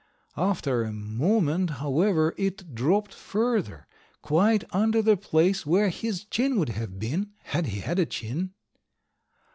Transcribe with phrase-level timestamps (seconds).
[0.35, 3.85] After a moment, however, it dropped further,
[4.23, 8.55] quite under the place where his chin would have been, had he had a chin.